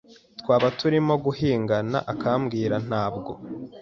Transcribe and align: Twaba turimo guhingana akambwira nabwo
Twaba 0.39 0.67
turimo 0.79 1.13
guhingana 1.25 1.97
akambwira 2.11 2.75
nabwo 2.89 3.33